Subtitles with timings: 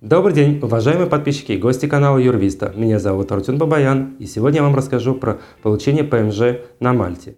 [0.00, 2.72] Добрый день, уважаемые подписчики и гости канала Юрвиста.
[2.74, 7.36] Меня зовут Артюн Бабаян, и сегодня я вам расскажу про получение ПМЖ на Мальте.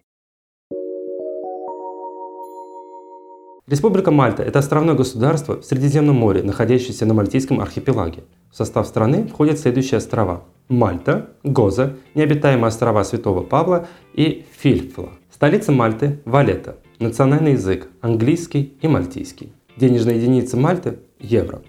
[3.66, 8.22] Республика Мальта– это островное государство в Средиземном море, находящееся на Мальтийском архипелаге.
[8.52, 15.10] В состав страны входят следующие острова– Мальта, Гоза, необитаемые острова Святого Павла и Фильфла.
[15.32, 16.76] Столица Мальты– Валета.
[17.00, 19.52] Национальный язык– английский и мальтийский.
[19.76, 21.60] Денежная единица Мальты– евро.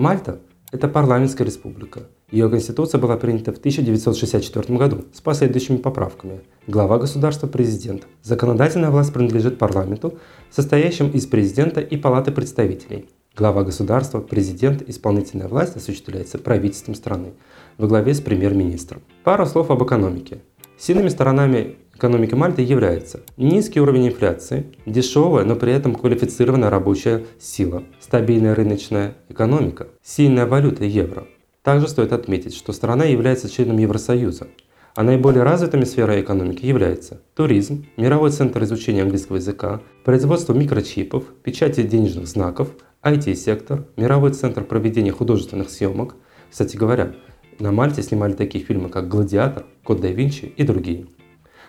[0.00, 0.40] Мальта–
[0.72, 2.04] это парламентская республика.
[2.30, 6.40] Ее конституция была принята в 1964 году с последующими поправками.
[6.66, 8.06] Глава государства– президент.
[8.22, 10.18] Законодательная власть принадлежит парламенту,
[10.50, 13.10] состоящим из президента и палаты представителей.
[13.36, 17.34] Глава государства, президент, исполнительная власть осуществляется правительством страны
[17.76, 19.02] во главе с премьер-министром.
[19.22, 20.40] Пару слов об экономике.
[20.78, 27.84] Сильными сторонами экономики Мальты являются низкий уровень инфляции, дешевая, но при этом квалифицированная рабочая сила,
[28.00, 31.26] стабильная рыночная экономика, сильная валюта евро.
[31.62, 34.46] Также стоит отметить, что страна является членом Евросоюза,
[34.94, 41.82] а наиболее развитыми сферой экономики являются туризм, мировой центр изучения английского языка, производство микрочипов, печати
[41.82, 42.70] денежных знаков,
[43.02, 46.16] IT-сектор, мировой центр проведения художественных съемок.
[46.50, 47.12] Кстати говоря,
[47.58, 51.06] на Мальте снимали такие фильмы, как «Гладиатор», «Код да Винчи» и другие.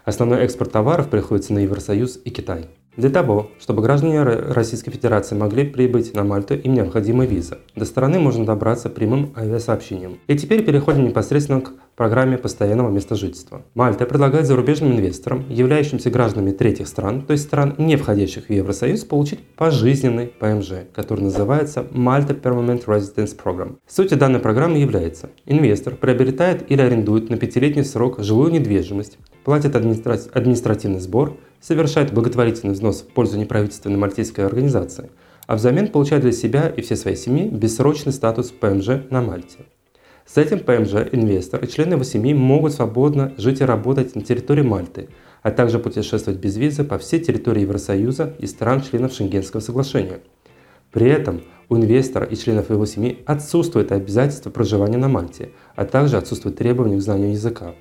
[0.03, 2.69] Основной экспорт товаров приходится на Евросоюз и Китай.
[2.97, 7.59] Для того, чтобы граждане Российской Федерации могли прибыть на Мальту, им необходима виза.
[7.73, 10.19] До страны можно добраться прямым авиасообщением.
[10.27, 13.61] И теперь переходим непосредственно к программе постоянного места жительства.
[13.75, 19.05] Мальта предлагает зарубежным инвесторам, являющимся гражданами третьих стран, то есть стран, не входящих в Евросоюз,
[19.05, 23.77] получить пожизненный ПМЖ, который называется Malta Permanent Residence Program.
[23.87, 30.19] Суть данной программы является, инвестор приобретает или арендует на пятилетний срок жилую недвижимость, платит администра...
[30.33, 35.11] административный сбор, совершает благотворительный взнос в пользу неправительственной мальтийской организации,
[35.47, 39.65] а взамен получает для себя и всей своей семьи бессрочный статус ПМЖ на Мальте.
[40.25, 44.61] С этим ПМЖ инвестор и члены его семьи могут свободно жить и работать на территории
[44.61, 45.09] Мальты,
[45.41, 50.21] а также путешествовать без визы по всей территории Евросоюза и стран-членов Шенгенского соглашения.
[50.91, 56.17] При этом у инвестора и членов его семьи отсутствует обязательство проживания на Мальте, а также
[56.17, 57.73] отсутствует требование к знанию языка.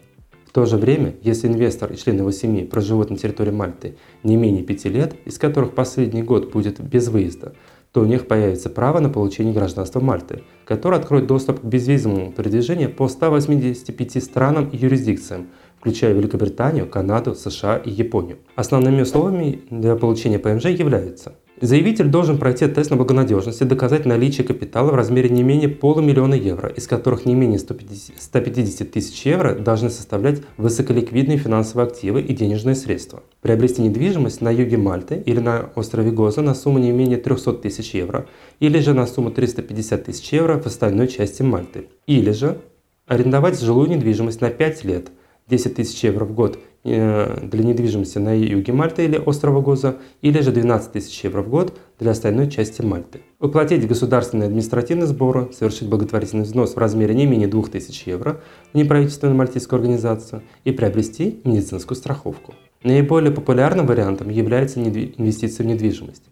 [0.51, 3.95] В то же время, если инвестор и члены его семьи проживут на территории Мальты
[4.25, 7.53] не менее пяти лет, из которых последний год будет без выезда,
[7.93, 12.93] то у них появится право на получение гражданства Мальты, которое откроет доступ к безвизовому передвижению
[12.93, 18.39] по 185 странам и юрисдикциям, включая Великобританию, Канаду, США и Японию.
[18.57, 24.47] Основными условиями для получения ПМЖ являются Заявитель должен пройти тест на благонадежность и доказать наличие
[24.47, 29.55] капитала в размере не менее полумиллиона евро, из которых не менее 150, 150 тысяч евро
[29.55, 33.23] должны составлять высоколиквидные финансовые активы и денежные средства.
[33.43, 37.93] Приобрести недвижимость на юге Мальты или на острове Гоза на сумму не менее 300 тысяч
[37.93, 38.27] евро,
[38.59, 41.89] или же на сумму 350 тысяч евро в остальной части Мальты.
[42.07, 42.59] Или же
[43.07, 45.09] арендовать жилую недвижимость на 5 лет,
[45.49, 50.51] 10 тысяч евро в год– для недвижимости на юге Мальты или острова Гоза, или же
[50.51, 53.21] 12 тысяч евро в год для остальной части Мальты.
[53.39, 58.41] Уплатить государственные административные сборы, совершить благотворительный взнос в размере не менее 2000 евро
[58.73, 62.55] в неправительственную мальтийскую организацию и приобрести медицинскую страховку.
[62.83, 66.25] Наиболее популярным вариантом является инвестиция в недвижимость.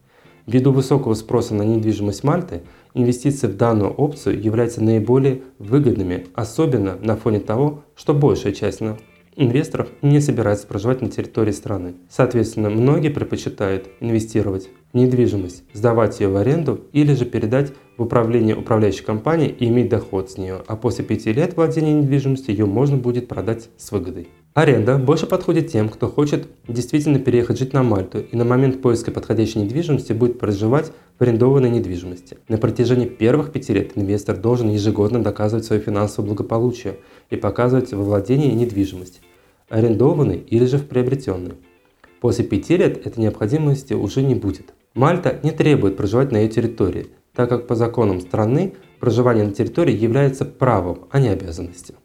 [0.46, 2.62] Ввиду высокого спроса на недвижимость Мальты,
[2.94, 8.80] инвестиции в данную опцию являются наиболее выгодными, особенно на фоне того, что большая часть
[9.38, 11.94] инвесторов не собирается проживать на территории страны.
[12.10, 18.56] Соответственно, многие предпочитают инвестировать в недвижимость, сдавать ее в аренду или же передать в управление
[18.56, 22.96] управляющей компании и иметь доход с нее, а после пяти лет владения недвижимостью ее можно
[22.96, 24.28] будет продать с выгодой.
[24.54, 29.12] Аренда больше подходит тем, кто хочет действительно переехать жить на Мальту и на момент поиска
[29.12, 32.38] подходящей недвижимости будет проживать в арендованной недвижимости.
[32.48, 36.98] На протяжении первых пяти лет инвестор должен ежегодно доказывать свое финансовое благополучие
[37.30, 39.20] и показывать во владении недвижимости
[39.68, 41.54] арендованный или же в приобретенный.
[42.20, 44.74] После пяти лет этой необходимости уже не будет.
[44.94, 49.96] Мальта не требует проживать на ее территории, так как по законам страны проживание на территории
[49.96, 51.96] является правом, а не обязанностью.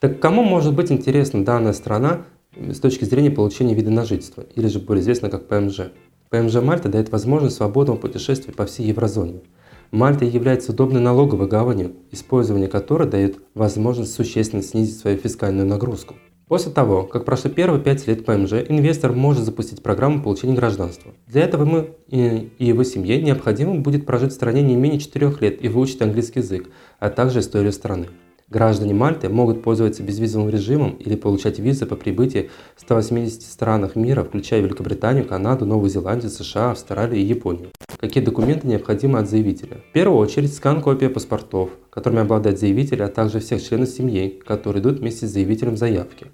[0.00, 2.26] Так кому может быть интересна данная страна
[2.56, 5.92] с точки зрения получения вида на жительство, или же более известно как ПМЖ?
[6.30, 9.40] ПМЖ Мальта дает возможность свободного путешествия по всей еврозоне–
[9.94, 16.16] Мальта является удобной налоговой гаванью, использование которой дает возможность существенно снизить свою фискальную нагрузку.
[16.48, 21.12] После того, как прошло первые 5 лет ПМЖ, инвестор может запустить программу получения гражданства.
[21.28, 25.64] Для этого ему и его семье необходимо будет прожить в стране не менее 4 лет
[25.64, 28.08] и выучить английский язык, а также историю страны.
[28.50, 34.24] Граждане Мальты могут пользоваться безвизовым режимом или получать визы по прибытии в 180 странах мира,
[34.24, 37.70] включая Великобританию, Канаду, Новую Зеландию, США, Австралию и Японию.
[38.06, 39.78] Какие документы необходимы от заявителя.
[39.88, 44.82] В первую очередь скан копия паспортов, которыми обладает заявитель, а также всех членов семьи, которые
[44.82, 46.26] идут вместе с заявителем заявки.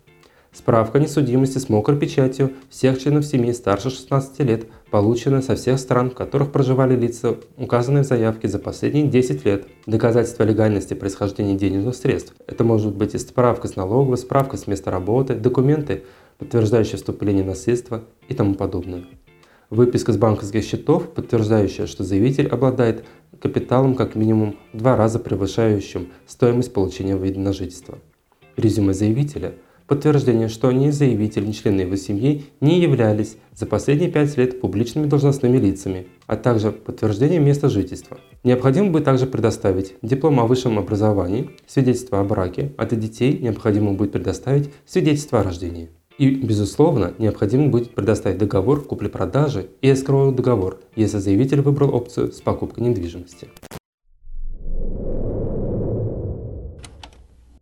[0.53, 6.11] Справка несудимости с мокрой печатью всех членов семьи старше 16 лет, полученная со всех стран,
[6.11, 9.69] в которых проживали лица, указанные в заявке за последние 10 лет.
[9.87, 12.35] Доказательство легальности происхождения денежных средств.
[12.49, 16.03] Это может быть и справка с налоговой, справка с места работы, документы,
[16.39, 19.05] подтверждающие вступление в наследство и тому подобное.
[19.71, 23.05] Выписка с банковских счетов, подтверждающая, что заявитель обладает
[23.41, 27.99] капиталом как минимум в два раза превышающим стоимость получения вида на жительство.
[28.57, 29.55] Резюме заявителя–
[29.91, 35.07] подтверждение, что ни заявитель, ни члены его семьи не являлись за последние пять лет публичными
[35.07, 38.19] должностными лицами, а также подтверждение места жительства.
[38.45, 43.93] Необходимо будет также предоставить диплом о высшем образовании, свидетельство о браке, а для детей необходимо
[43.93, 45.91] будет предоставить свидетельство о рождении.
[46.21, 52.43] И, безусловно, необходимо будет предоставить договор купли-продажи и эскроу договор, если заявитель выбрал опцию с
[52.43, 53.49] покупкой недвижимости.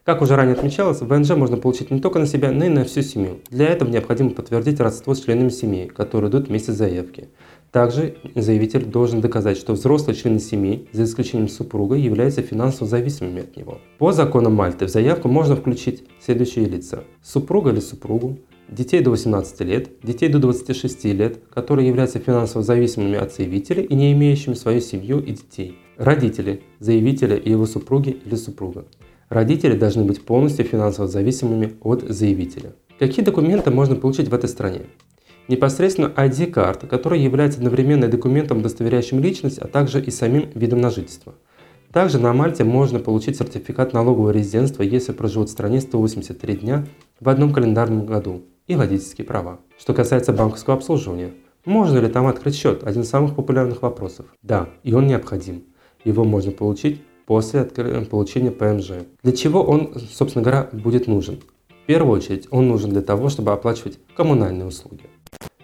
[0.02, 3.02] Как уже ранее отмечалось, ВНЖ можно получить не только на себя, но и на всю
[3.02, 3.38] семью.
[3.48, 7.28] Для этого необходимо подтвердить родство с членами семьи, которые идут вместе с заявки.
[7.70, 13.56] Также заявитель должен доказать, что взрослые члены семьи, за исключением супруга, являются финансово зависимыми от
[13.56, 13.78] него.
[13.98, 17.04] По законам Мальты в заявку можно включить следующие лица.
[17.22, 18.38] Супруга или супругу,
[18.68, 23.94] детей до 18 лет, детей до 26 лет, которые являются финансово зависимыми от заявителя и
[23.94, 28.86] не имеющими свою семью и детей, родители, заявителя и его супруги или супруга,
[29.28, 32.72] Родители должны быть полностью финансово зависимыми от заявителя.
[32.98, 34.86] Какие документы можно получить в этой стране?
[35.48, 41.34] Непосредственно ID-карта, которая является одновременно документом, удостоверяющим личность, а также и самим видом на жительство.
[41.90, 46.86] Также на Мальте можно получить сертификат налогового резидентства, если проживут в стране 183 дня
[47.18, 49.58] в одном календарном году, и водительские права.
[49.78, 51.32] Что касается банковского обслуживания,
[51.64, 52.84] можно ли там открыть счет?
[52.84, 54.26] Один из самых популярных вопросов.
[54.42, 55.64] Да, и он необходим.
[56.04, 59.06] Его можно получить после получения ПМЖ.
[59.22, 61.40] Для чего он, собственно говоря, будет нужен?
[61.68, 65.04] В первую очередь он нужен для того, чтобы оплачивать коммунальные услуги.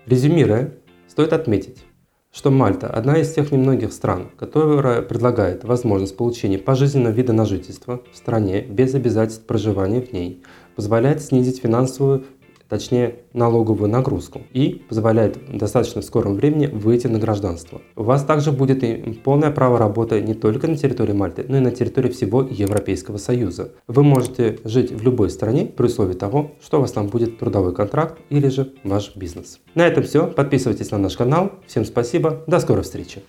[0.07, 0.71] Резюмируя,
[1.09, 1.83] стоит отметить,
[2.31, 8.03] что Мальта– одна из тех немногих стран, которая предлагает возможность получения пожизненного вида на жительство
[8.13, 10.43] в стране без обязательств проживания в ней,
[10.77, 12.25] позволяет снизить финансовую
[12.69, 17.81] точнее налоговую нагрузку, и позволяет в достаточно скором времени выйти на гражданство.
[17.97, 21.61] У вас также будет и полное право работы не только на территории Мальты, но и
[21.61, 23.73] на территории всего Европейского Союза.
[23.87, 27.75] Вы можете жить в любой стране при условии того, что у вас там будет трудовой
[27.75, 29.61] контракт или же ваш бизнес.
[29.75, 30.27] На этом все.
[30.27, 31.53] Подписывайтесь на наш канал.
[31.67, 32.45] Всем спасибо.
[32.47, 33.23] До скорой встречи.